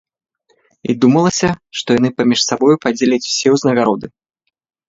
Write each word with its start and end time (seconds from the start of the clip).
І 0.93 0.95
думалася, 1.03 1.49
што 1.81 1.87
яны 1.99 2.09
паміж 2.21 2.39
сабой 2.49 2.81
падзеляць 2.87 3.23
усё 3.31 3.49
ўзнагароды. 3.59 4.07